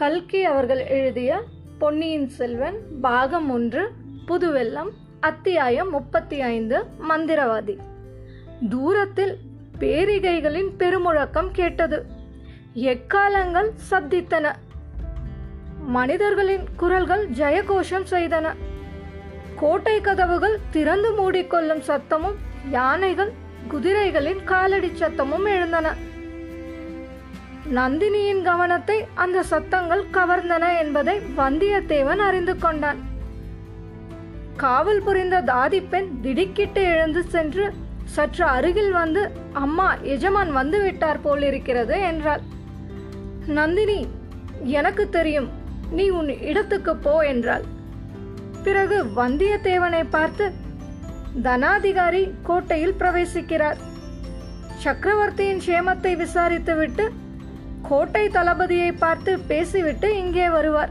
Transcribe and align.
கல்கி 0.00 0.44
அவர்கள் 0.44 0.86
எழுதிய 0.86 1.42
பொன்னியின் 1.78 2.28
செல்வன் 2.28 2.74
பாகம் 3.00 3.50
ஒன்று 3.50 3.90
புதுவெல்லம் 4.28 4.88
அத்தியாயம் 5.20 5.90
முப்பத்தி 5.90 6.40
ஐந்து 6.40 6.84
மந்திரவாதி. 7.08 7.76
தூரத்தில் 8.68 9.36
பேரிகைகளின் 9.78 10.68
பெருமுழக்கம் 10.78 11.48
கேட்டது. 11.52 12.06
எக்காலங்கள் 12.74 13.70
சப்தித்தன. 13.90 14.54
மனிதர்களின் 15.86 16.64
குரல்கள் 16.76 17.30
ஜெயகோஷம் 17.30 18.06
செய்தன. 18.10 18.54
கோட்டை 19.56 20.00
கதவுகள் 20.00 20.58
திறந்து 20.70 21.12
மூடிக்கொள்ளும் 21.12 21.82
சத்தமும் 21.86 22.34
யானைகள் 22.70 23.32
குதிரைகளின் 23.68 24.44
காலடி 24.44 24.88
சத்தமும் 24.88 25.46
எழுந்தன. 25.46 25.94
நந்தினியின் 27.76 28.40
கவனத்தை 28.42 28.96
அந்த 29.14 29.42
சத்தங்கள் 29.50 30.04
கவர்ந்தன 30.12 30.64
என்பதை 30.78 31.14
வந்தியத்தேவன் 31.36 32.22
அறிந்து 32.28 32.54
கொண்டான். 32.58 33.00
காவல் 34.56 35.02
புரிந்த 35.02 35.36
தாதி 35.50 35.80
பெண் 35.92 36.08
திடுக்கிட்டு 36.22 36.82
எழுந்து 36.94 37.22
சென்று 37.34 37.66
சற்று 38.14 38.44
அருகில் 38.46 38.92
வந்து 38.92 39.22
அம்மா 39.64 39.88
எஜமான் 40.14 40.50
வந்து 40.52 40.80
விட்டார் 40.82 41.22
போலிருக்கிறது 41.26 41.96
என்றாள். 42.00 42.42
நந்தினி 43.58 44.00
எனக்கு 44.78 45.06
தெரியும் 45.18 45.48
நீ 45.90 46.06
உன் 46.18 46.32
இடத்துக்கு 46.50 46.94
போ 46.96 47.14
என்றாள். 47.32 47.64
பிறகு 48.64 48.98
வந்தியத்தேவனை 49.20 50.04
பார்த்து 50.10 50.46
தனாதிகாரி 51.42 52.24
கோட்டையில் 52.42 52.98
பிரவேசிக்கிறார். 53.00 53.80
சக்கரவர்த்தியின் 54.84 55.64
சேமத்தை 55.66 56.12
விசாரித்துவிட்டு 56.24 57.04
கோட்டை 57.88 58.28
தளபதியை 58.28 58.92
பார்த்து 58.98 59.38
பேசிவிட்டு 59.38 60.18
இங்கே 60.18 60.48
வருவார். 60.48 60.90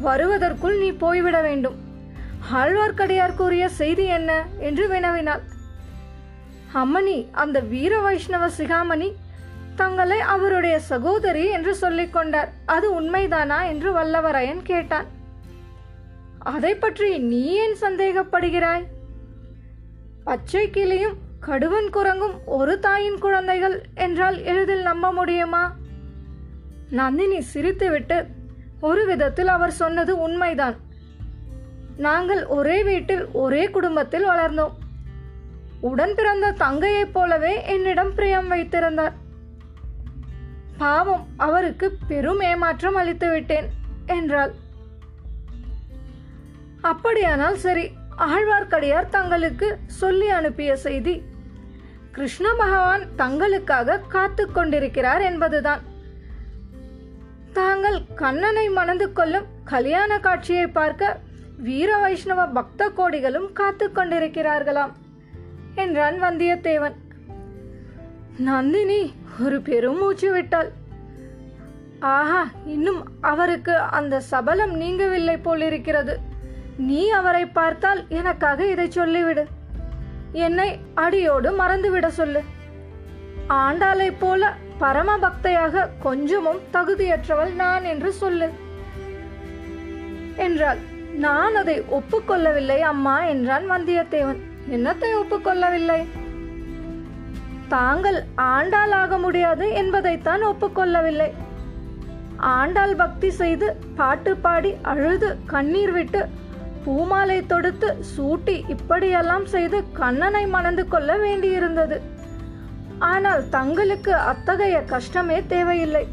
வருவதற்குள் 0.00 0.78
நீ 0.78 0.90
போய்விட 0.90 1.40
வேண்டும். 1.40 1.74
ஆழ்வார்க்கடியார் 2.54 3.34
கூறிய 3.34 3.68
செய்தி 3.68 4.04
என்ன? 4.04 4.44
என்று 4.58 4.88
வினவினாள். 4.88 5.40
அம்மணி 6.74 7.26
அந்த 7.32 7.60
வீர 7.60 7.98
வைஷ்ணவ 7.98 8.48
சிகாமணி 8.48 9.12
தங்களை 9.76 10.20
அவருடைய 10.20 10.78
சகோதரி 10.78 11.46
என்று 11.46 11.74
சொல்லிக் 11.74 12.12
கொண்டார். 12.12 12.52
அது 12.66 13.00
உண்மைதானா? 13.00 13.66
என்று 13.68 13.92
வல்லவரையன் 13.92 14.62
கேட்டான். 14.62 15.06
அதை 16.38 16.74
பற்றி 16.74 17.18
நீ 17.18 17.44
ஏன் 17.44 17.76
சந்தேகப்படுகிறாய்? 17.80 18.84
பச்சை 20.24 20.70
கிளியும் 20.70 21.16
கடுவன் 21.46 21.88
குரங்கும் 21.92 22.34
ஒரு 22.46 22.78
தாயின் 22.78 23.18
குழந்தைகள் 23.18 23.82
என்றால் 23.94 24.42
எளிதில் 24.42 24.82
நம்ப 24.82 25.12
முடியுமா? 25.12 25.72
நந்தினி 26.94 27.38
சிரித்துவிட்டு 27.52 28.16
ஒரு 28.80 29.02
விதத்தில் 29.06 29.50
அவர் 29.56 29.72
சொன்னது 29.82 30.12
உண்மைதான். 30.18 30.76
நாங்கள் 31.96 32.42
ஒரே 32.56 32.82
வீட்டில் 32.82 33.24
ஒரே 33.42 33.70
குடும்பத்தில் 33.70 34.26
வளர்ந்தோம். 34.28 34.74
உடன் 35.80 36.14
பிறந்த 36.14 36.46
தங்கையைப் 36.52 37.12
போலவே 37.12 37.54
என்னிடம் 37.66 38.14
பிரியம் 38.14 38.48
வைத்திருந்தார். 38.48 39.14
பாவம் 40.78 41.26
அவருக்கு 41.36 41.88
பெரும் 42.08 42.40
ஏமாற்றம் 42.40 42.94
அளித்து 42.94 43.30
விட்டேன் 43.30 43.68
என்றாள். 44.06 44.52
அப்படியானால் 46.80 47.56
சரி 47.56 47.84
ஆழ்வார்க்கடியார் 48.18 49.14
தங்களுக்கு 49.16 49.68
சொல்லி 49.86 50.28
அனுப்பிய 50.28 50.76
செய்தி 50.76 51.14
கிருஷ்ண 52.12 52.48
பகவான் 52.58 53.04
தங்களுக்காக 53.18 54.00
காத்து 54.08 54.52
கொண்டிருக்கிறார் 54.52 55.20
என்பதுதான். 55.20 55.82
தாங்கள் 57.54 58.00
கண்ணனை 58.14 58.68
மணந்து 58.68 59.12
கொள்ளும் 59.12 59.44
கல்யாண 59.64 60.18
காட்சியை 60.18 60.66
பார்க்க 60.66 61.18
வீர 61.58 61.96
வைஷ்ணவ 61.96 62.46
பக்த 62.46 62.88
கோடிகளும் 62.88 63.52
காத்து 63.52 63.90
கொண்டிருக்கிறார்களாம் 63.90 64.92
என்றான் 65.74 66.22
வந்தியத்தேவன். 66.22 66.94
நந்தினி 68.36 69.12
ஒரு 69.44 69.60
பெருமூச்சு 69.60 70.32
விட்டாள். 70.32 70.70
ஆஹா 72.00 72.48
இன்னும் 72.66 73.04
அவருக்கு 73.20 73.76
அந்த 73.76 74.20
சபலம் 74.20 74.80
நீங்கவில்லை 74.80 75.38
போலிருக்கிறது. 75.42 76.18
நீ 76.76 77.08
அவரை 77.08 77.46
பார்த்தால் 77.46 78.04
எனக்காக 78.08 78.66
இதை 78.66 78.88
சொல்லிவிடு. 78.88 79.44
என்னை 80.32 80.78
அடியோடு 80.94 81.50
மறந்துவிட 81.50 82.06
சொல்லு. 82.06 82.42
ஆண்டாளைப் 83.48 84.16
போல 84.18 84.54
பரமபக்தையாக 84.80 85.88
கொஞ்சமும் 86.02 86.60
தகுதியற்றவள் 86.72 87.54
நான் 87.54 87.84
என்று 87.84 88.12
சொல்லு. 88.12 88.50
என்றாள். 90.36 90.78
நான் 91.14 91.54
அதை 91.54 91.80
ஒப்புக்கொள்ளவில்லை 91.80 92.78
அம்மா 92.78 93.24
என்றான் 93.24 93.70
வந்தியத்தேவன். 93.70 94.40
என்னத்தை 94.70 95.10
ஒப்புக்கொள்ளவில்லை? 95.22 96.04
தாங்கள் 97.68 98.24
ஆண்டாள் 98.34 98.90
ஆக 98.90 99.18
முடியாது 99.18 99.72
என்பதைத்தான் 99.72 100.46
ஒப்புக்கொள்ளவில்லை. 100.46 101.30
ஆண்டாள் 102.36 102.94
பக்தி 102.94 103.30
செய்து 103.30 103.76
பாட்டு 103.96 104.36
பாடி 104.36 104.76
அழுது 104.82 105.36
கண்ணீர் 105.46 105.92
விட்டு 105.92 106.28
பூமாலை 106.84 107.46
தொடுத்து 107.46 107.96
சூட்டி 108.16 108.64
இப்படியெல்லாம் 108.68 109.46
செய்து 109.46 109.92
கண்ணனை 109.92 110.46
மணந்து 110.46 110.88
கொள்ள 110.88 111.16
வேண்டியிருந்தது. 111.16 112.00
ஆனால் 112.98 113.48
தங்களுக்கு 113.48 114.14
அத்தகைய 114.14 114.82
கஷ்டமே 114.82 115.42
தேவையில்லை. 115.46 116.08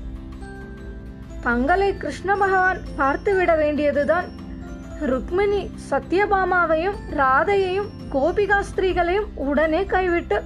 தங்களை 1.42 1.98
கிருஷ்ண 1.98 2.36
பகவான் 2.36 2.80
பார்த்துவிட 2.98 3.58
வேண்டியதுதான். 3.58 4.28
ருக்மிணி 5.00 5.72
சத்யபாமாவையும் 5.90 6.98
ராதையையும் 7.16 7.90
கோபிகா 8.14 8.60
ஸ்திரீகளையும் 8.70 9.30
உடனே 9.36 9.86
கைவிட்டு 9.86 10.42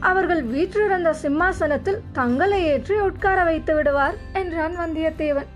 அவர்கள் 0.00 0.42
வீற்றிருந்த 0.42 1.12
சிம்மாசனத்தில் 1.12 2.02
தங்களை 2.12 2.64
ஏற்றி 2.64 2.96
உட்கார 3.00 3.44
வைத்து 3.44 3.74
விடுவார் 3.74 4.16
என்றான் 4.32 4.76
வந்தியத்தேவன். 4.80 5.48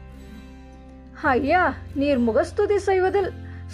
ஐயா 1.22 1.74
நீர் 1.94 2.18
முகஸ்துதி 2.18 2.78
செய்வதில் 2.78 3.30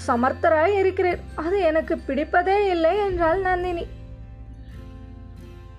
சமர்த்தராய் 0.07 0.75
இருக்கிறீர். 0.81 1.21
அது 1.35 1.61
எனக்கு 1.61 1.99
பிடிப்பதே 2.07 2.59
இல்லை 2.71 2.99
என்றாள் 2.99 3.41
நந்தினி. 3.41 3.87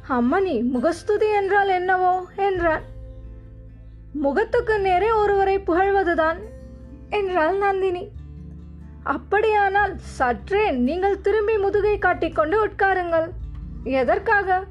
அம்மணி 0.10 0.64
முகஸ்துதி 0.64 1.30
என்றால் 1.32 1.68
என்னவோ? 1.68 2.26
என்றான். 2.36 2.82
முகத்துக்கு 4.14 4.80
நேரே 4.80 5.12
ஒருவரை 5.12 5.60
புகழ்வதுதான் 5.60 6.38
என்றாள் 7.10 7.58
நந்தினி. 7.58 8.10
அப்படியானால் 9.04 9.94
சற்றே 9.98 10.72
நீங்கள் 10.72 11.22
திரும்பி 11.22 11.58
முதுகை 11.58 11.98
காட்டிக்கொண்டு 11.98 12.66
உட்காருங்கள். 12.66 13.28
எதற்காக? 13.84 14.64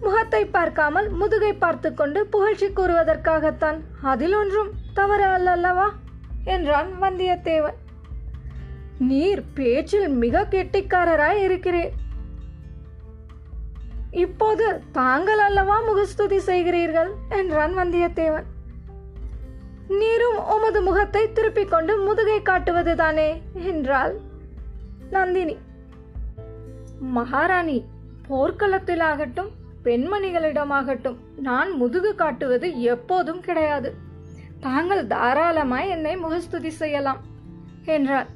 முகத்தை 0.00 0.44
பார்க்காமல் 0.44 1.08
முதுகை 1.10 1.52
பார்த்து 1.52 1.94
கொண்டு 1.94 2.26
புகழ்ச்சி 2.26 2.66
கூறுவதற்காகத்தான். 2.66 3.80
அதில் 4.02 4.34
ஒன்றும் 4.34 4.70
தவறு 4.94 5.24
அல்லவா 5.24 5.88
என்றான் 6.44 6.92
வந்தியத்தேவன். 7.00 7.78
நீர் 8.98 9.42
பேச்சில் 9.54 10.08
மிக 10.08 10.46
கெட்டிக்காரராய் 10.50 11.42
இருக்கிறேன் 11.42 11.90
இப்போது 14.10 14.82
தாங்கள் 14.92 15.38
அல்லவா 15.38 15.80
முகஸ்துதி 15.80 16.36
செய்கிறீர்கள்? 16.36 17.10
என்றான் 17.28 17.76
வந்தியத்தேவன். 17.76 18.42
நீரும் 19.88 20.46
உமது 20.46 20.82
முகத்தை 20.82 21.32
திருப்பிக் 21.32 21.70
கொண்டு 21.70 21.98
முதுகை 21.98 22.40
காட்டுவதுதானே 22.40 23.42
என்றாள் 23.52 24.18
நந்தினி. 25.10 25.58
மகாராணி 27.00 27.84
போர்க்களத்திலாகட்டும் 28.28 29.48
பெண்மணிகளிடமாகட்டும் 29.84 31.16
நான் 31.36 31.70
முதுகு 31.70 32.14
காட்டுவது 32.14 32.80
எப்போதும் 32.80 33.40
கிடையாது. 33.40 33.94
தாங்கள் 34.60 35.06
தாராளமாய் 35.06 35.88
என்னை 35.88 36.16
முகஸ்துதி 36.16 36.70
செய்யலாம் 36.70 37.20
என்றார் 37.84 38.26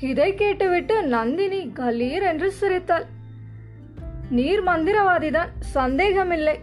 இதை 0.00 0.34
கேட்டுவிட்டு 0.34 1.02
நந்தினி 1.02 1.72
கலீர் 1.74 2.22
என்று 2.22 2.52
சிரித்தாள். 2.52 3.04
நீர் 4.36 4.62
மந்திரவாதிதான் 4.68 5.50
சந்தேகமில்லை. 5.76 6.56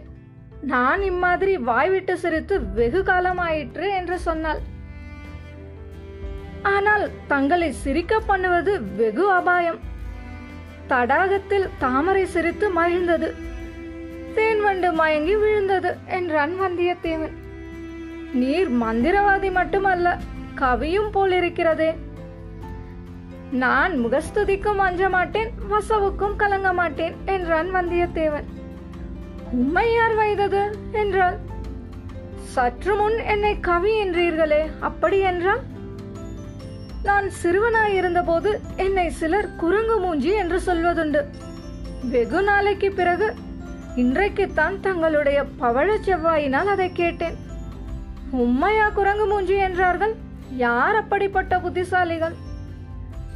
நான் 0.72 1.00
இம்மாதிரி 1.02 1.54
வாய்விட்டு 1.68 2.14
சிரித்து 2.18 2.54
வெகு 2.78 3.00
காலமாயிற்று 3.08 3.86
என்று 3.98 4.16
சொன்னாள். 4.18 4.60
ஆனால் 6.74 7.04
தங்களை 7.32 7.68
சிரிக்க 7.82 8.14
பண்ணுவது 8.30 8.72
வெகு 9.00 9.26
அபாயம். 9.32 9.80
தடாகத்தில் 10.88 11.68
தாமரை 11.84 12.24
சிரித்து 12.34 12.68
மகிழ்ந்தது. 12.80 13.28
தேன்வண்டு 14.36 14.88
மயங்கி 14.92 15.36
விழுந்தது 15.36 15.90
என்றான் 16.18 16.54
வந்தியத்தேவன் 16.60 17.36
நீர் 18.40 18.70
மந்திரவாதி 18.82 19.50
மட்டுமல்ல 19.52 20.16
கவியும் 20.60 21.10
போலிருக்கிறதே. 21.14 21.90
நான் 23.50 24.06
முகஸ்துதிக்கும் 24.06 24.76
அஞ்ச 24.76 25.08
மாட்டேன் 25.08 25.50
வசவுக்கும் 25.70 26.36
கலங்க 26.36 26.72
மாட்டேன் 26.72 27.16
என்றான் 27.24 27.74
வந்தியத்தேவன். 27.74 28.44
உண்மை 29.52 29.94
யார் 29.94 30.14
வைத்தது 30.14 30.78
என்றாள். 30.92 31.38
சற்று 32.42 32.94
முன் 32.94 33.18
என்னை 33.18 33.60
கவி 33.60 34.04
என்றீர்களே 34.04 34.70
அப்படி 34.80 35.18
என்றால்? 35.18 35.58
நான் 37.02 37.30
சிறுவனாய் 37.42 37.94
இருந்தபோது 37.94 38.60
என்னை 38.76 39.10
சிலர் 39.10 39.54
குரங்கு 39.56 39.98
மூஞ்சி 39.98 40.30
என்று 40.30 40.60
சொல்வதுண்டு. 40.66 41.24
வெகு 42.10 42.42
நாளைக்கு 42.42 42.90
பிறகு 42.90 43.34
இன்றைக்குத்தான் 43.96 44.80
தங்களுடைய 44.80 45.44
பவழ 45.60 45.96
செவ்வாயினால் 45.96 46.66
அதை 46.66 46.92
கேட்டேன். 46.92 47.36
உம்மையா 48.30 48.88
குரங்கு 48.88 49.26
மூஞ்சி 49.26 49.54
என்றார்கள்? 49.54 50.14
யார் 50.50 50.94
அப்படிப்பட்ட 50.94 51.58
புத்திசாலிகள்? 51.58 52.36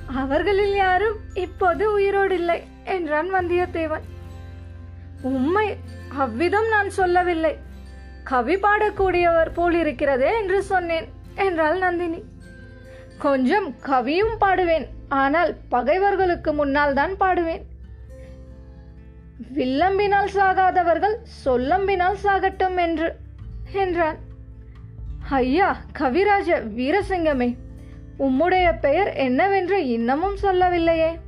அவர்களில் 0.06 0.74
யாரும் 0.74 1.18
இப்போது 1.34 1.92
உயிரோடு 1.92 2.34
இல்லை 2.34 2.62
என்றான் 2.84 3.34
வந்தியத்தேவன். 3.34 4.04
உண்மை 5.22 5.76
அவ்விதம் 6.16 6.68
நான் 6.68 6.90
சொல்லவில்லை. 6.90 7.58
கவி 8.24 8.56
பாடக்கூடியவர் 8.56 9.50
போலிருக்கிறதே 9.56 10.30
என்று 10.40 10.62
சொன்னேன் 10.62 11.06
என்றாள் 11.34 11.78
நந்தினி. 11.78 12.20
கொஞ்சம் 13.18 13.74
கவியும் 13.80 14.36
பாடுவேன் 14.40 14.86
ஆனால் 15.08 15.56
பகைவர்களுக்கு 15.68 16.52
முன்னால் 16.52 16.94
தான் 16.94 17.14
பாடுவேன். 17.20 17.62
வில்லம்பினால் 19.54 20.30
சாகாதவர்கள் 20.36 21.16
சொல்லம்பினால் 21.44 22.18
சாகட்டும் 22.24 22.76
என்று 22.76 23.08
என்றான். 23.72 24.18
ஐயா 25.30 25.76
கவிராஜ 25.98 26.60
வீரசிங்கமே 26.78 27.56
உம்முடைய 28.22 28.78
பெயர் 28.80 29.12
என்னவென்று 29.12 29.88
இன்னமும் 29.88 30.36
சொல்லவில்லையே. 30.36 31.18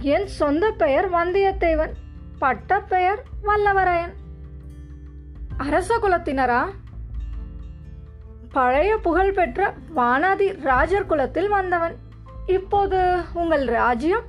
என் 0.00 0.26
சொந்த 0.26 0.70
பெயர் 0.70 1.10
வந்தியத்தேவன் 1.10 1.92
பட்ட 2.38 2.80
பெயர் 2.80 3.22
வல்லவரையன். 3.44 4.12
அரச 5.56 5.98
குலத்தினரா? 5.98 6.66
பழைய 8.52 8.96
புகழ்பெற்ற 8.96 9.74
வானாதி 9.96 10.60
ராஜர் 10.60 11.06
குலத்தில் 11.06 11.48
வந்தவன். 11.48 11.94
இப்போது 12.46 13.20
உங்கள் 13.34 13.64
ராஜ்யம் 13.64 14.24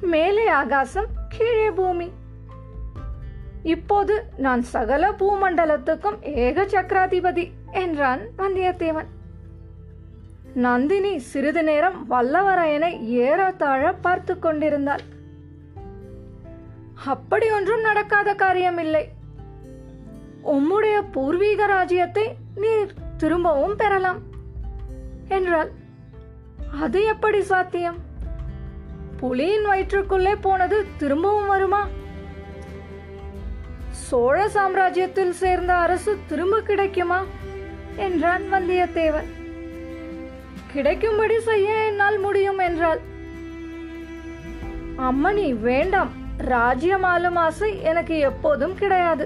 மேலே 0.00 0.46
ஆகாசம் 0.46 1.06
கீழே 1.28 1.70
பூமி. 1.70 2.10
இப்போது 3.62 4.24
நான் 4.36 4.62
சகல 4.62 5.10
பூமண்டலத்துக்கும் 5.10 6.22
ஏக 6.22 6.64
சக்கராதிபதி 6.64 7.50
என்றான் 7.70 8.20
வந்தியத்தேவன். 8.38 9.16
நந்தினி 10.58 11.18
சிறிது 11.18 11.62
நேரம் 11.62 12.06
வல்லவரையனை 12.10 13.00
ஏறத்தாழ 13.00 13.94
பார்த்து 13.94 14.38
கொண்டிருந்தாள். 14.38 15.00
அப்படி 17.06 17.50
ஒன்றும் 17.50 17.80
நடக்காத 17.80 18.34
காரியமில்லை. 18.34 19.04
உம்முடைய 20.46 21.04
பூர்வீக 21.12 21.66
ராஜ்யத்தை 21.66 22.34
நீர் 22.54 22.94
திரும்பவும் 23.16 23.76
பெறலாம் 23.76 24.18
என்றாள். 25.28 25.70
அது 26.80 27.04
எப்படி 27.04 27.42
சாத்தியம்? 27.42 27.98
புலியின் 29.20 29.66
வயிற்றுக்குள்ளே 29.66 30.36
போனது 30.36 30.86
திரும்பவும் 30.96 31.46
வருமா? 31.46 31.86
சோழ 33.90 34.46
சாம்ராஜ்யத்தில் 34.46 35.30
சேர்ந்த 35.30 35.72
அரசு 35.74 36.18
திரும்ப 36.26 36.60
கிடைக்குமா? 36.60 37.24
என்றான் 37.96 38.52
வந்தியத்தேவன். 38.52 39.36
கிடைக்கும்படி 40.72 41.36
செய்ய 41.48 41.68
என்னால் 41.88 42.18
முடியும் 42.18 42.60
என்றாள். 42.68 43.00
அம்மணி 45.08 45.46
வேண்டாம். 45.66 46.10
ராஜ்யம் 46.52 47.06
ஆளும் 47.12 47.38
ஆசை 47.44 47.70
எனக்கு 47.90 48.18
எப்போதும் 48.30 48.74
கிடையாது. 48.74 49.24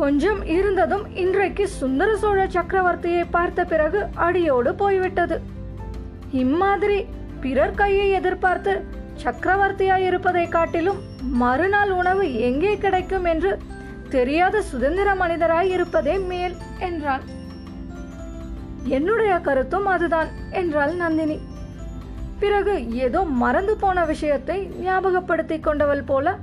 கொஞ்சம் 0.00 0.40
இருந்ததும் 0.56 1.04
இன்றைக்கு 1.14 1.64
சுந்தர 1.80 2.16
சோழ 2.22 2.40
சக்கரவர்த்தியை 2.56 3.24
பார்த்த 3.30 3.60
பிறகு 3.64 4.00
அடியோடு 4.26 4.72
போய்விட்டது. 4.74 5.38
இம்மாதிரி 6.42 6.98
பிறர் 7.44 7.78
கையை 7.80 8.08
எதிர்பார்த்து 8.10 8.74
சக்கரவர்த்தியாய் 9.24 10.04
இருப்பதை 10.08 10.44
காட்டிலும் 10.48 11.00
மறுநாள் 11.42 11.92
உணவு 12.00 12.24
எங்கே 12.48 12.74
கிடைக்கும் 12.78 13.24
என்று 13.32 13.52
தெரியாத 14.14 14.56
சுதந்திர 14.72 15.08
மனிதராய் 15.14 15.70
இருப்பதே 15.76 16.16
மேல் 16.30 16.54
என்றான். 16.88 17.24
என்னுடைய 18.88 19.38
கருத்தும் 19.38 19.86
அதுதான் 19.86 20.28
என்றாள் 20.50 20.94
நந்தினி. 20.94 21.40
பிறகு 22.38 22.92
ஏதோ 22.92 23.22
மறந்து 23.22 23.76
போன 23.76 24.04
விஷயத்தை 24.04 24.70
ஞாபகப்படுத்திக் 24.84 25.60
கொண்டவள் 25.60 26.02
போல 26.02 26.36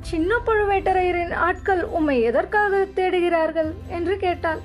சின்ன 0.00 0.38
பழுவேட்டரையரின் 0.46 1.34
ஆட்கள் 1.34 1.84
உம்மை 1.84 2.20
எதற்காக 2.20 2.86
தேடுகிறார்கள்? 2.94 3.70
என்று 3.86 4.16
கேட்டாள். 4.16 4.60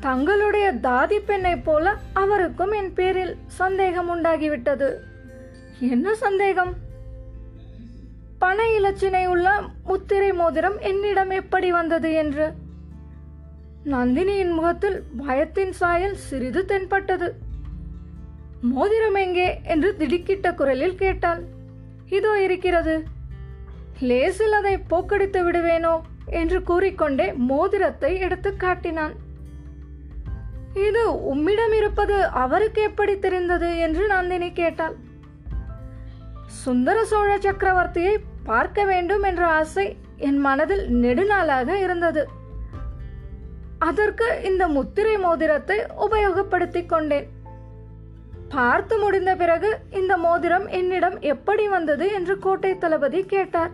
தங்களுடைய 0.00 0.72
தாதி 0.72 1.18
பெண்ணை 1.18 1.56
போல 1.56 1.94
அவருக்கும் 2.12 2.72
என் 2.72 2.92
பேரில் 2.92 3.36
சந்தேகம் 3.46 4.10
உண்டாகிவிட்டது. 4.16 4.94
என்ன 5.78 6.14
சந்தேகம்? 6.14 6.72
பண 8.38 8.62
இலச்சினை 8.62 9.26
உள்ள 9.26 9.62
முத்திரை 9.84 10.32
மோதிரம் 10.32 10.78
என்னிடம் 10.78 11.30
எப்படி 11.30 11.70
வந்தது? 11.70 12.12
என்று 12.12 12.52
நந்தினியின் 13.90 14.50
முகத்தில் 14.50 15.02
பயத்தின் 15.26 15.70
சாயல் 15.70 16.14
சிறிது 16.14 16.64
தென்பட்டது. 16.64 17.34
மோதிரம் 18.60 19.14
எங்கே? 19.14 19.60
என்று 19.64 19.94
திடுக்கிட்ட 19.98 20.54
குரலில் 20.54 20.94
கேட்டாள். 20.94 21.42
இதோ 22.08 22.42
இருக்கிறது. 22.42 23.02
லேசில் 24.00 24.52
அதை 24.52 24.78
போக்கடித்து 24.90 25.40
விடுவேனோ? 25.42 26.00
என்று 26.26 26.62
கூறிக்கொண்டே 26.62 27.32
மோதிரத்தை 27.32 28.20
எடுத்து 28.20 28.56
காட்டினான். 28.56 29.14
இது 30.74 31.24
உம்மிடம் 31.24 31.72
இருப்பது 31.72 32.24
அவருக்கு 32.24 32.82
எப்படி 32.82 33.18
தெரிந்தது? 33.18 33.78
என்று 33.78 34.06
நந்தினி 34.06 34.52
கேட்டாள். 34.52 34.94
சுந்தர 36.46 37.04
சோழ 37.04 37.36
சக்கரவர்த்தியை 37.36 38.16
பார்க்க 38.44 38.84
வேண்டும் 38.84 39.22
என்ற 39.22 39.46
ஆசை 39.46 39.96
என் 40.16 40.38
மனதில் 40.38 40.88
நெடுநாளாக 40.88 41.80
இருந்தது. 41.80 42.42
அதற்கு 43.88 44.26
இந்த 44.44 44.68
முத்திரை 44.68 45.14
மோதிரத்தை 45.18 45.78
உபயோகப்படுத்திக் 46.06 46.90
கொண்டேன். 46.92 47.26
பார்த்து 48.48 48.98
முடிந்த 48.98 49.32
பிறகு 49.36 49.70
இந்த 49.90 50.16
மோதிரம் 50.16 50.66
என்னிடம் 50.80 51.16
எப்படி 51.32 51.64
வந்தது 51.68 52.06
என்று 52.12 52.38
கோட்டை 52.38 52.78
தளபதி 52.78 53.20
கேட்டார். 53.24 53.72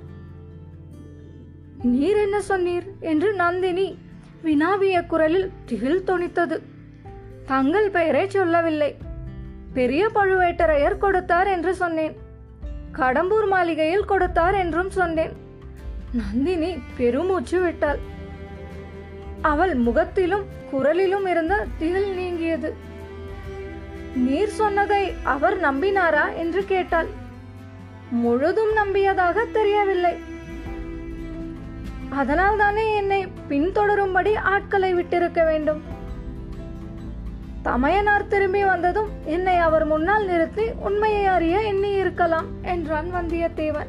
நீர் 1.82 2.16
என்ன 2.16 2.38
சொன்னீர்? 2.48 2.86
என்று 3.00 3.28
நந்தினி 3.32 3.86
வினாவிய 4.42 4.96
குரலில் 5.06 5.48
திகில் 5.66 6.06
தொனித்தது. 6.06 6.58
தங்கள் 7.46 7.90
பெயரை 7.90 8.24
சொல்லவில்லை. 8.28 8.90
பெரிய 9.74 10.02
பழுவேட்டரையர் 10.14 10.98
கொடுத்தார் 10.98 11.46
என்று 11.46 11.74
சொன்னேன். 11.74 12.14
கடம்பூர் 12.98 13.48
மாளிகையில் 13.48 14.08
கொடுத்தார் 14.12 14.54
என்றும் 14.54 14.90
சொன்னேன். 14.90 15.34
நந்தினி 16.12 16.70
பெருமூச்சு 16.96 17.60
விட்டாள். 17.60 18.00
அவள் 19.42 19.74
முகத்திலும் 19.74 20.44
குரலிலும் 20.72 21.28
இருந்த 21.28 21.66
திகில் 21.78 22.14
நீங்கியது. 22.14 22.74
நீர் 24.14 24.48
சொன்னதை 24.48 25.14
அவர் 25.22 25.60
நம்பினாரா? 25.60 26.34
என்று 26.36 26.64
கேட்டாள். 26.64 27.06
முழுதும் 28.10 28.76
நம்பியதாக 28.76 29.50
தெரியவில்லை. 29.52 30.16
அதனால் 32.08 32.56
தானே 32.56 32.94
என்னை 32.94 33.26
பின்தொடரும்படி 33.48 34.36
ஆட்களை 34.36 34.94
விட்டிருக்க 34.94 35.44
வேண்டும். 35.44 35.82
தமையனார் 37.62 38.26
திரும்பி 38.26 38.64
வந்ததும் 38.64 39.08
என்னை 39.24 39.56
அவர் 39.56 39.84
முன்னால் 39.84 40.26
நிறுத்தி 40.26 40.62
உண்மையை 40.78 41.26
அறிய 41.26 41.60
எண்ணி 41.60 41.92
இருக்கலாம் 41.92 42.46
என்றான் 42.62 43.14
வந்தியத்தேவன். 43.14 43.86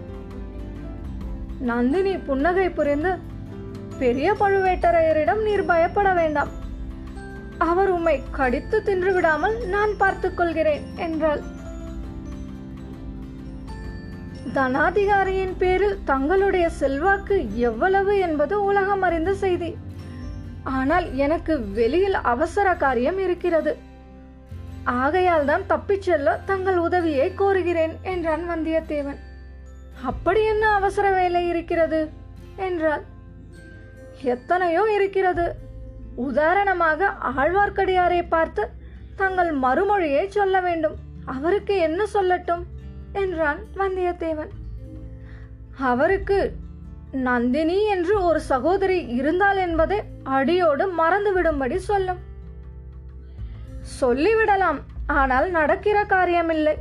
நந்தினி 1.60 2.17
புன்னகை 2.17 2.70
புரிந்து 2.70 3.29
பெரிய 4.01 4.34
பழுவேட்டரையரிடம் 4.34 5.41
நீர் 5.41 5.65
பயப்பட 5.65 6.13
வேண்டாம். 6.13 6.48
அவர் 7.58 7.89
உம்மை 7.89 8.22
கடித்து 8.31 8.84
தின்று 8.84 9.13
விடாமல் 9.13 9.67
நான் 9.67 9.98
பார்த்துக் 9.98 10.38
கொள்கிறேன் 10.38 10.84
என்றாள். 10.96 11.41
தனாதிகாரியின் 14.53 15.53
பேரில் 15.58 15.98
தங்களுடைய 16.05 16.70
செல்வாக்கு 16.70 17.60
எவ்வளவு 17.60 18.17
என்பது 18.17 18.63
உலகம் 18.63 19.01
அறிந்த 19.01 19.34
செய்தி. 19.34 19.77
ஆனால் 20.63 21.15
எனக்கு 21.15 21.72
வெளியில் 21.72 22.13
அவசர 22.13 22.74
காரியம் 22.74 23.20
இருக்கிறது. 23.20 23.77
ஆகையால் 24.84 25.46
தான் 25.46 25.67
தப்பிச் 25.67 26.01
செல்ல 26.01 26.39
தங்கள் 26.46 26.77
உதவியை 26.77 27.31
கோருகிறேன் 27.38 27.96
என்றான் 28.01 28.50
வந்தியத்தேவன். 28.50 29.20
அப்படி 30.03 30.46
என்ன 30.46 30.74
அவசர 30.74 31.12
வேலை 31.12 31.48
இருக்கிறது? 31.48 32.10
என்றாள். 32.55 33.11
எத்தனையோ 34.24 34.92
இருக்கிறது. 34.94 35.56
உதாரணமாக 36.16 37.13
ஆழ்வார்க்கடியாரை 37.38 38.25
பார்த்து 38.30 38.70
தங்கள் 39.16 39.51
மறுமொழியை 39.51 40.28
சொல்ல 40.28 40.62
வேண்டும். 40.62 40.96
அவருக்கு 41.25 41.78
என்ன 41.78 42.06
சொல்லட்டும்? 42.13 42.63
என்றான் 43.13 43.60
வந்தியத்தேவன். 43.75 44.50
அவருக்கு 45.80 46.54
நந்தினி 47.12 47.86
என்று 47.86 48.22
ஒரு 48.22 48.40
சகோதரி 48.40 49.06
இருந்தால் 49.06 49.58
என்பதை 49.58 50.01
அடியோடு 50.24 50.94
மறந்துவிடும்படி 50.94 51.75
சொல்லும். 51.75 52.20
சொல்லிவிடலாம். 54.01 54.80
ஆனால் 55.08 55.50
நடக்கிற 55.50 56.04
காரியமில்லை. 56.04 56.75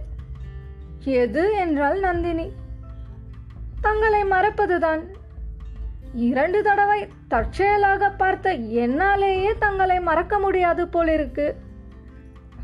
எது? 1.05 1.53
என்றால் 1.53 1.99
நந்தினி. 1.99 2.53
தங்களை 3.81 4.25
மறப்பதுதான். 4.25 5.01
இரண்டு 6.15 6.63
தடவை 6.63 7.09
தற்செயலாக 7.29 8.11
பார்த்த 8.11 8.57
என்னாலேயே 8.57 9.59
தங்களை 9.59 10.01
மறக்க 10.01 10.39
முடியாது 10.39 10.89
போலிருக்கு. 10.89 11.57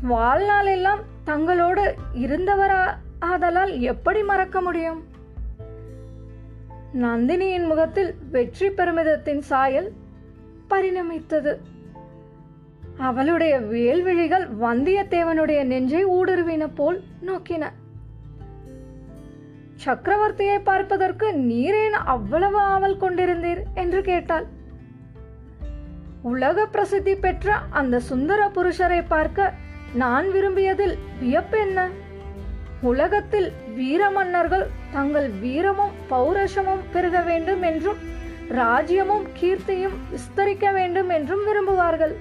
வாழ்நாளெல்லாம் 0.09 0.99
தங்களோடு 1.25 1.93
இருந்தவரா 2.13 2.93
ஆதலால் 3.19 3.79
எப்படி 3.79 4.23
மறக்க 4.23 4.61
முடியும்? 4.61 5.03
நந்தினியின் 6.93 7.67
முகத்தில் 7.67 8.15
வெற்றி 8.31 8.69
பெருமிதத்தின் 8.69 9.41
சாயல் 9.41 9.91
பரிணமித்தது. 10.69 11.57
அவளுடைய 12.97 13.59
வேல்விழிகள் 13.59 14.47
வந்தியத்தேவனுடைய 14.61 15.63
நெஞ்சை 15.63 16.05
ஊடுருவின 16.05 16.69
போல் 16.75 17.03
நோக்கின. 17.25 17.71
சக்கரவர்த்தியை 19.83 20.59
பார்ப்பதற்கு 20.63 21.27
நீரேன் 21.33 21.97
அவ்வளவு 22.13 22.59
ஆவல் 22.59 23.01
கொண்டிருந்தீர்? 23.01 23.61
என்று 23.73 24.01
கேட்டாள். 24.01 24.45
உலக 26.21 26.65
பிரசித்தி 26.65 27.15
பெற்ற 27.15 27.55
அந்த 27.69 27.99
சுந்தர 27.99 28.47
புருஷரை 28.47 29.01
பார்க்க 29.07 29.53
நான் 29.93 30.27
விரும்பியதில் 30.31 30.95
வியப்பு 31.19 31.57
என்ன 31.59 31.87
உலகத்தில் 32.81 33.47
வீர 33.75 34.09
மன்னர்கள் 34.09 34.65
தங்கள் 34.91 35.29
வீரமும் 35.29 35.93
பௌரஷமும் 36.09 36.83
பெருக 36.93 37.21
வேண்டும் 37.21 37.61
என்றும் 37.61 38.01
ராஜ்யமும் 38.49 39.25
கீர்த்தியும் 39.39 39.95
விஸ்தரிக்க 40.11 40.73
வேண்டும் 40.73 41.09
என்றும் 41.09 41.43
விரும்புவார்கள். 41.47 42.13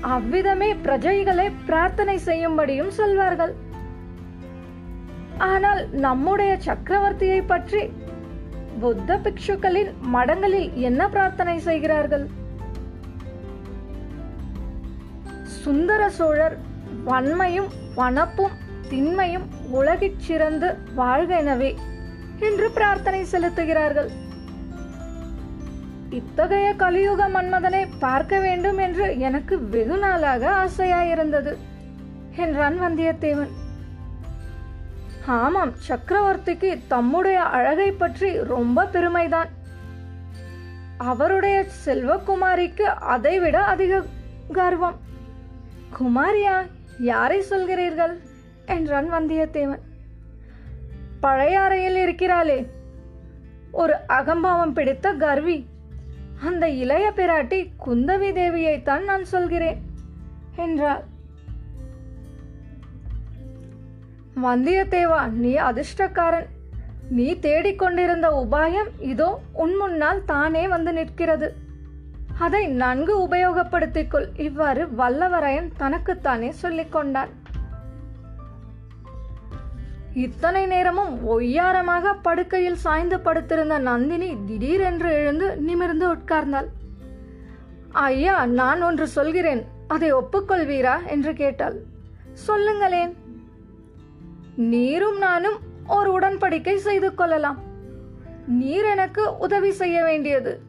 அவ்விதமே 0.00 0.74
பிரஜைகளை 0.74 1.46
பிரார்த்தனை 1.66 2.16
செய்யும்படியும் 2.26 2.92
சொல்வார்கள். 3.00 3.54
ஆனால் 5.38 5.80
நம்முடைய 6.06 6.52
சக்கரவர்த்தியை 6.66 7.40
பற்றி 7.46 7.82
புத்த 8.80 9.16
பிக்ஷுக்களின் 9.24 9.90
மடங்களில் 10.14 10.68
என்ன 10.88 11.08
பிரார்த்தனை 11.08 11.56
செய்கிறார்கள்? 11.58 12.26
சுந்தர 15.62 16.02
சோழர் 16.08 16.56
வன்மையும் 17.04 17.70
வனப்பும் 17.94 18.54
திண்மையும் 18.88 19.46
உலகிற் 19.78 20.22
சிறந்து 20.26 20.68
வாழ்க 20.94 21.30
எனவே 21.36 21.70
என்று 22.38 22.70
பிரார்த்தனை 22.70 23.22
செலுத்துகிறார்கள். 23.32 24.10
இத்தகைய 26.18 26.68
கலியுக 26.82 27.28
மன்மதனை 27.28 27.82
பார்க்க 27.98 28.38
வேண்டும் 28.38 28.78
என்று 28.78 29.18
எனக்கு 29.18 29.54
வெகு 29.68 29.96
நாளாக 29.96 30.42
ஆசையாயிருந்தது 30.64 31.54
என்றான் 32.36 32.78
வந்தியத்தேவன். 32.84 33.52
ஆமாம் 35.26 35.72
சக்கரவர்த்திக்கு 35.88 36.80
தம்முடைய 36.86 37.42
அழகை 37.42 37.92
பற்றி 37.92 38.42
ரொம்ப 38.42 38.84
பெருமைதான். 38.84 39.48
அவருடைய 40.98 41.66
செல்வகுமாரிக்கு 41.84 42.80
அதைவிட 42.80 43.64
அதிக 43.64 44.02
கர்வம். 44.52 44.96
குமாரியா 45.98 46.66
யாரை 46.98 47.44
சொல்கிறீர்கள்? 47.50 48.18
என்றான் 48.66 49.12
வந்தியத்தேவன். 49.12 49.80
பழையாறையில் 51.22 51.96
இருக்கிறாளே. 51.96 52.66
ஒரு 53.70 53.94
அகம்பாவம் 54.06 54.72
பிடித்த 54.72 55.12
கர்வி. 55.12 55.66
அந்த 56.44 56.68
இளைய 56.68 57.12
பிராட்டி 57.16 57.68
குந்தவி 57.86 58.32
தேவியைத்தான் 58.32 59.04
நான் 59.04 59.24
சொல்கிறேன் 59.24 59.82
என்றாள். 60.56 61.04
வந்தியத்தேவா 64.42 65.28
நீ 65.28 65.54
அதிர்ஷ்டக்காரன். 65.54 66.46
நீ 67.08 67.32
தேடிக்கொண்டிருந்த 67.32 68.46
உபாயம் 68.46 68.88
இதோ 68.98 69.40
உன் 69.52 69.76
முன்னால் 69.76 70.24
தானே 70.24 70.68
வந்து 70.68 70.92
நிற்கிறது. 70.92 71.54
அதை 72.38 72.66
நன்கு 72.66 73.18
உபயோகப்படுத்திக்கொள். 73.18 74.40
இவ்வாறு 74.40 74.86
வல்லவரையன் 74.86 75.70
தனக்குத்தானே 75.76 76.52
சொல்லிக்கொண்டான் 76.62 77.28
இத்தனை 80.14 80.66
நேரமும் 80.66 81.38
ஒய்யாரமாக 81.38 82.14
படுக்கையில் 82.22 82.76
சாய்ந்து 82.76 83.20
படுத்திருந்த 83.20 83.78
நந்தினி 83.78 84.36
திடீரென்று 84.46 85.12
எழுந்து 85.12 85.56
நிமிர்ந்து 85.56 86.14
உட்கார்ந்தாள். 86.14 86.66
ஐயா 87.92 88.46
நான் 88.46 88.82
ஒன்று 88.82 89.06
சொல்கிறேன். 89.06 89.66
அதை 89.88 90.14
ஒப்புக்கொள்வீரா? 90.14 91.06
என்று 91.06 91.34
கேட்டாள். 91.34 91.76
சொல்லுங்களேன். 92.32 93.23
நீரும் 94.56 95.18
நானும் 95.18 95.58
ஒரு 95.86 96.18
உடன்படிக்கை 96.18 96.76
செய்து 96.76 97.14
கொள்ளலாம். 97.14 97.58
நீர் 98.46 98.84
எனக்கு 98.84 99.38
உதவி 99.38 99.70
செய்ய 99.70 100.02
வேண்டியது. 100.02 100.60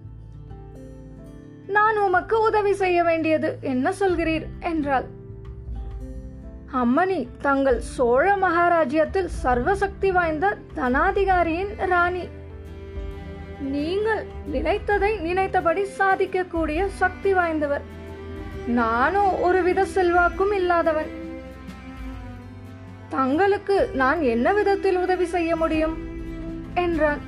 நான் 1.67 1.97
உமக்கு 1.97 2.41
உதவி 2.41 2.73
செய்ய 2.73 3.03
வேண்டியது 3.03 3.57
என்ன 3.61 3.93
சொல்கிறீர் 3.99 4.45
என்றாள். 4.59 5.05
அம்மணி 6.73 7.27
தங்கள் 7.41 7.79
சோழ 7.79 8.35
மகாராஜ்யத்தில் 8.35 9.27
சர்வசக்தி 9.43 10.11
வாய்ந்த 10.11 10.57
தனாதிகாரியின் 10.75 11.85
ராணி. 11.85 12.27
நீங்கள் 13.61 14.25
நினைத்ததை 14.53 15.19
நினைத்தபடி 15.19 15.85
சாதிக்கக்கூடிய 15.97 16.85
சக்தி 16.87 17.33
வாய்ந்தவர். 17.33 17.81
நானோ 18.67 19.29
ஒருவித 19.29 19.85
செல்வாக்கும் 19.85 20.51
இல்லாதவன். 20.51 21.23
தங்களுக்கு 23.15 23.89
நான் 23.93 24.21
என்ன 24.21 24.53
விதத்தில் 24.53 24.97
உதவி 24.97 25.25
செய்ய 25.25 25.55
முடியும்? 25.55 25.95
என்றான். 26.73 27.21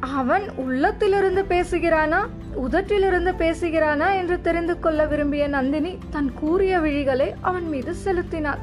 அவன் 0.00 0.50
உள்ளத்திலிருந்து 0.56 1.42
பேசுகிறானா 1.42 2.20
உதட்டிலிருந்து 2.56 3.32
பேசுகிறானா 3.32 4.16
என்று 4.16 4.40
தெரிந்து 4.40 4.78
கொள்ள 4.78 5.06
விரும்பிய 5.06 5.48
நந்தினி 5.48 5.98
தன் 6.10 6.32
கூறிய 6.34 6.78
விழிகளை 6.78 7.32
அவன் 7.40 7.68
மீது 7.68 7.94
செலுத்தினாள். 7.94 8.58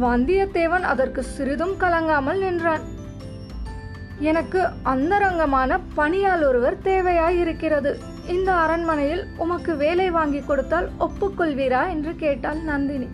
வந்தியத்தேவன் 0.00 0.86
அதற்கு 0.92 1.22
சிறிதும் 1.22 1.74
கலங்காமல் 1.80 2.38
நின்றான். 2.38 2.80
எனக்கு 4.18 4.68
அந்தரங்கமான 4.82 5.80
பணியால் 5.96 6.46
ஒருவர் 6.46 6.82
தேவையாயிருக்கிறது 6.82 7.92
இந்த 8.26 8.54
அரண்மனையில் 8.54 9.26
உமக்கு 9.36 9.76
வேலை 9.76 10.10
வாங்கி 10.10 10.40
கொடுத்தால் 10.40 10.88
ஒப்புக்கொள்வீரா 11.00 11.88
என்று 11.88 12.16
கேட்டாள் 12.16 12.60
நந்தினி. 12.62 13.08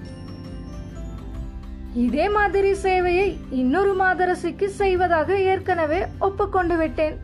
இதே 1.95 2.29
மாதிரி 2.29 2.73
சேவையை 2.73 3.37
இன்னொரு 3.51 3.95
மாதரசிக்கு 3.95 4.67
செய்வதாக 4.67 5.39
ஏற்கனவே 5.39 6.07
ஒப்புக்கொண்டு 6.19 6.77
விட்டேன். 6.77 7.19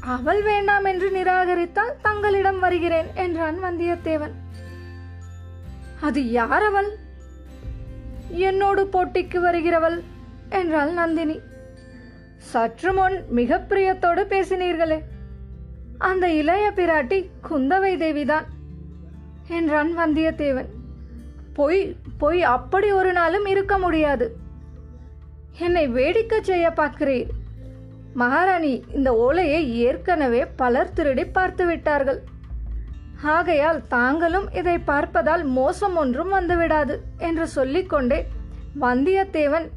அவள் 0.00 0.42
வேண்டாம் 0.42 0.84
என்று 0.84 1.10
நிராகரித்தால் 1.10 1.92
தங்களிடம் 2.02 2.58
வருகிறேன் 2.58 3.06
என்றான் 3.14 3.64
வந்தியத்தேவன். 3.64 4.32
அது 6.00 6.30
யார் 6.30 6.62
அவள் 6.62 6.96
என்னோடு 8.28 8.88
போட்டிக்கு 8.92 9.40
வருகிறவள் 9.40 10.02
என்றாள் 10.48 10.92
நந்தினி. 10.92 11.40
சற்று 12.36 12.92
முன் 12.92 13.24
மிக 13.28 13.58
பிரியத்தோடு 13.68 14.24
பேசினீர்களே. 14.24 15.02
அந்த 16.08 16.26
இளைய 16.40 16.66
பிராட்டி 16.76 17.18
குந்தவை 17.48 17.92
தேவிதான் 18.02 18.46
என்றான் 19.58 19.90
வந்தியத்தேவன் 19.98 20.70
பொய் 21.56 21.80
பொய் 22.20 22.42
அப்படி 22.56 22.88
ஒரு 22.98 23.10
நாளும் 23.12 23.46
இருக்க 23.46 23.74
முடியாது. 23.78 24.26
என்னை 25.58 25.84
வேடிக்கை 25.96 26.38
செய்ய 26.50 26.66
பார்க்கிறீர். 26.70 27.30
மகாராணி 28.20 28.72
இந்த 28.96 29.10
ஓலையை 29.24 29.60
ஏற்கனவே 29.78 30.42
பலர் 30.60 30.94
திருடி 30.96 31.24
பார்த்து 31.36 31.66
விட்டார்கள். 31.66 32.20
ஆகையால் 33.36 33.80
தாங்களும் 33.88 34.48
இதை 34.60 34.76
பார்ப்பதால் 34.86 35.44
மோசம் 35.58 35.96
ஒன்றும் 35.96 36.32
வந்துவிடாது 36.32 36.94
என்று 37.28 37.46
சொல்லிக்கொண்டே 37.56 38.20
வந்தியத்தேவன் 38.80 39.68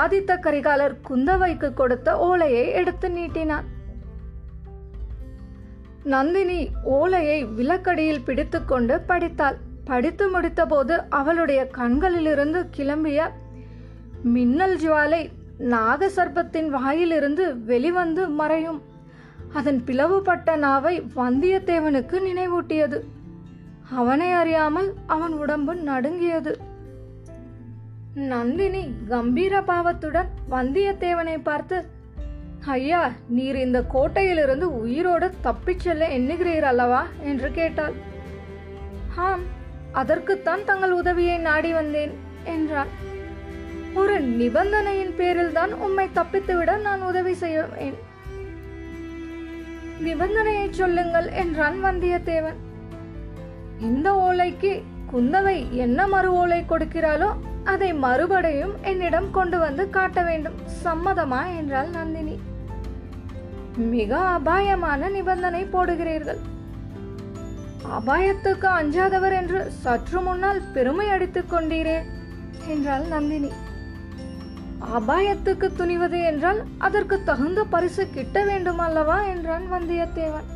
ஆதித்த 0.00 0.32
கரிகாலர் 0.46 0.96
குந்தவைக்கு 1.08 1.68
கொடுத்த 1.74 2.08
ஓலையை 2.28 2.64
எடுத்து 2.80 3.08
நீட்டினான். 3.18 3.66
நந்தினி 6.04 6.68
ஓலையை 6.84 7.44
விளக்கடியில் 7.44 8.24
பிடித்துக்கொண்டு 8.24 9.00
படித்தாள். 9.00 9.56
படித்து 9.84 10.40
முடித்தபோது 10.40 10.98
அவளுடைய 11.08 11.66
கண்களிலிருந்து 11.66 12.66
கிளம்பிய 12.76 13.30
மின்னல் 14.22 14.76
ஜுவாலை 14.76 15.28
நாகசர்பத்தின் 15.58 16.68
வாயிலிருந்து 16.68 17.64
வெளிவந்து 17.64 18.28
மறையும். 18.28 18.82
அதன் 19.52 19.82
பிளவுபட்ட 19.86 20.56
நாவை 20.56 21.00
வந்தியத்தேவனுக்கு 21.00 22.20
நினைவூட்டியது. 22.28 23.00
அவனை 23.94 24.32
அறியாமல் 24.32 24.94
அவன் 25.06 25.32
உடம்பு 25.32 25.74
நடுங்கியது. 25.74 26.58
நந்தினி 28.14 28.92
கம்பீர 29.08 29.62
பாவத்துடன் 29.62 30.28
வந்தியத்தேவனை 30.50 31.40
பார்த்து 31.42 31.84
ஐயா 32.66 33.12
நீர் 33.28 33.56
இந்த 33.56 33.84
கோட்டையிலிருந்து 33.94 34.62
உயிரோடு 34.62 35.30
தப்பிச் 35.40 35.80
செல்ல 35.80 36.08
எண்ணுகிறீர் 36.08 36.60
அல்லவா? 36.60 37.06
என்று 37.22 37.50
கேட்டாள். 37.50 37.92
ஆம் 39.16 39.40
அதற்குத்தான் 39.92 40.64
தங்கள் 40.64 40.92
உதவியை 40.92 41.38
நாடி 41.38 41.72
வந்தேன் 41.72 42.12
என்றான் 42.44 42.88
ஒரு 43.94 44.20
நிபந்தனையின் 44.20 45.14
பேரில் 45.16 45.52
தான் 45.52 45.72
உம்மை 45.72 46.08
தப்பித்துவிட 46.14 46.80
நான் 46.80 47.02
உதவி 47.02 47.34
செய்வேன். 47.34 47.94
நிபந்தனையை 50.00 50.70
சொல்லுங்கள் 50.70 51.30
என்றான் 51.30 51.84
வந்தியத்தேவன். 51.84 52.58
இந்த 53.80 54.12
ஓலைக்கு 54.12 54.82
குந்தவை 55.12 55.70
என்ன 55.70 56.06
மறு 56.06 56.32
ஓலை 56.32 56.64
கொடுக்கிறாளோ 56.68 57.36
அதை 57.64 57.94
மறுபடியும் 57.94 58.82
என்னிடம் 58.82 59.30
கொண்டு 59.30 59.58
வந்து 59.58 59.90
காட்ட 59.90 60.22
வேண்டும். 60.22 60.54
சம்மதமா 60.84 61.56
என்றாள் 61.56 61.88
நந்தினி. 61.88 62.40
மிக 63.76 64.18
அபாயமான 64.18 65.08
நிபந்தனை 65.08 65.64
போடுகிறீர்கள். 65.64 66.38
அபாயத்துக்கு 67.84 68.66
அஞ்சாதவர் 68.66 69.32
என்று 69.32 69.70
சற்று 69.70 70.20
முன்னால் 70.20 70.62
பெருமை 70.72 71.08
அடித்துக் 71.08 71.52
கொண்டீரே 71.52 72.02
என்றாள் 72.66 73.02
நந்தினி. 73.02 73.50
அபாயத்துக்கு 74.96 75.70
துணிவது 75.76 76.24
என்றால் 76.24 76.64
அதற்கு 76.78 77.24
தகுந்த 77.24 77.64
பரிசு 77.64 78.10
கிட்ட 78.10 78.44
வேண்டும் 78.44 78.78
அல்லவா 78.78 79.22
என்றான் 79.22 79.72
வந்தியத்தேவன். 79.72 80.48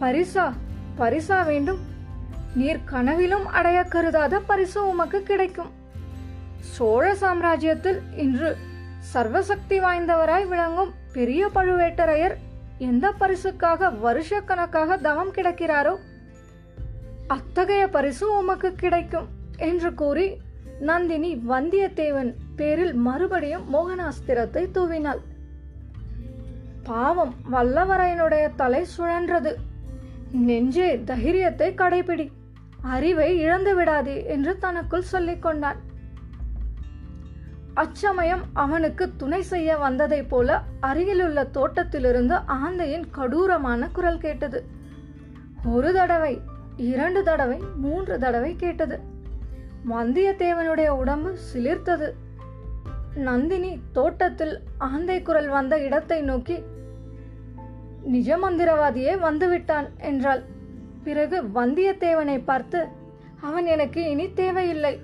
பரிசா 0.00 0.52
பரிசா 0.98 1.46
வேண்டும். 1.46 1.89
நீர் 2.54 2.84
கனவிலும் 2.84 3.46
அடைய 3.46 3.82
கருதாத 3.82 4.40
பரிசு 4.40 4.88
உமக்கு 4.88 5.22
கிடைக்கும். 5.22 5.70
சோழ 6.60 7.16
சாம்ராஜ்யத்தில் 7.20 8.00
இன்று 8.16 8.56
சர்வசக்தி 9.14 9.78
வாய்ந்தவராய் 9.80 10.46
விளங்கும் 10.48 10.92
பெரிய 11.12 11.48
பழுவேட்டரையர் 11.54 12.34
எந்த 12.78 13.12
பரிசுக்காக 13.20 13.90
வருஷக்கணக்காக 14.02 15.00
தவம் 15.00 15.32
கிடக்கிறாரோ 15.34 15.96
அத்தகைய 17.26 17.88
பரிசு 17.88 18.38
உமக்கு 18.38 18.72
கிடைக்கும் 18.74 19.28
என்று 19.56 19.94
கூறி 19.94 20.40
நந்தினி 20.80 21.42
வந்தியத்தேவன் 21.48 22.34
பேரில் 22.56 22.94
மறுபடியும் 22.94 23.74
மோகனாஸ்திரத்தை 23.74 24.64
தூவினாள். 24.74 25.20
பாவம் 26.82 27.34
வல்லவரையனுடைய 27.52 28.50
தலை 28.56 28.86
சுழன்றது. 28.98 29.54
நெஞ்சே 30.32 31.02
தைரியத்தை 31.04 31.74
கடைபிடி. 31.74 32.30
அறிவை 32.82 33.38
இழந்து 33.38 33.74
விடாதே 33.74 34.24
என்று 34.24 34.58
தனக்குள் 34.58 35.02
சொல்லிக் 35.02 35.42
கொண்டான். 35.42 35.76
அச்சமயம் 37.74 38.42
அவனுக்கு 38.52 39.16
துணை 39.16 39.42
செய்ய 39.42 39.76
வந்ததைப் 39.76 40.28
போல 40.28 40.62
அருகிலுள்ள 40.80 41.44
தோட்டத்திலிருந்து 41.44 42.34
ஆந்தையின் 42.34 43.04
கடூரமான 43.10 43.88
குரல் 43.92 44.18
கேட்டது. 44.18 44.64
ஒரு 45.64 45.92
தடவை 45.92 46.40
இரண்டு 46.76 47.22
தடவை 47.22 47.60
மூன்று 47.76 48.18
தடவை 48.18 48.56
கேட்டது. 48.56 49.00
வந்தியத்தேவனுடைய 49.90 50.88
உடம்பு 50.88 51.38
சிலிர்த்தது. 51.52 52.12
நந்தினி 53.14 53.80
தோட்டத்தில் 53.92 54.60
ஆந்தை 54.78 55.22
குரல் 55.22 55.48
வந்த 55.48 55.84
இடத்தை 55.84 56.20
நோக்கி 56.20 56.62
நிஜமந்திரவாதியே 58.12 59.18
வந்துவிட்டான் 59.18 59.88
என்றாள். 59.96 60.58
பிறகு 61.04 61.42
வந்தியத்தேவனை 61.54 62.40
பார்த்து 62.44 62.80
அவன் 63.40 63.66
எனக்கு 63.66 64.00
இனி 64.10 64.26
தேவையில்லை. 64.32 64.94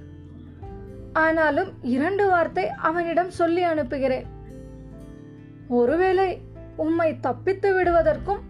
ஆனாலும் 1.12 1.70
இரண்டு 1.82 2.28
வார்த்தை 2.28 2.68
அவனிடம் 2.68 3.30
சொல்லி 3.30 3.62
அனுப்புகிறேன். 3.62 4.26
ஒருவேளை 5.68 6.40
உம்மை 6.76 7.20
தப்பித்து 7.20 7.68
விடுவதற்கும் 7.74 8.42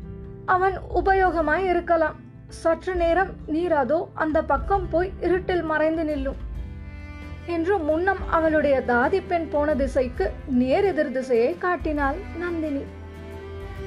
அவன் 0.46 0.76
உபயோகமாய் 0.94 1.68
இருக்கலாம். 1.68 2.16
சற்று 2.48 2.94
நேரம் 2.94 3.30
நீர் 3.46 3.72
அதோ 3.72 4.08
அந்த 4.14 4.38
பக்கம் 4.42 4.86
போய் 4.90 5.12
இருட்டில் 5.20 5.62
மறைந்து 5.62 6.04
நில்லும். 6.04 6.40
என்று 7.46 7.78
முன்னம் 7.78 8.22
அவளுடைய 8.30 8.82
தாதி 8.86 9.22
பெண் 9.28 9.48
போன 9.48 9.74
திசைக்கு 9.74 10.26
நேர் 10.60 10.84
எதிர் 10.84 11.12
திசையை 11.12 11.50
காட்டினாள் 11.58 12.16
நந்தினி. 12.38 12.82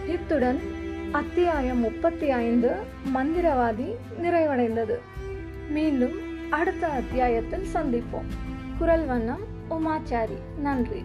இத்துடன் 0.06 0.60
அத்தியாயம் 1.12 1.78
முப்பத்தி 1.78 2.30
ஐந்து 2.30 2.76
மந்திரவாதி 3.16 3.96
நிறைவடைந்தது. 4.22 5.00
மீண்டும் 5.70 6.12
அடுத்த 6.50 6.88
அத்தியாயத்தில் 6.88 7.68
சந்திப்போம். 7.74 8.28
குரல் 8.78 9.06
வண்ணம் 9.06 9.42
உமாச்சாரி. 9.70 10.38
நன்றி. 10.60 11.04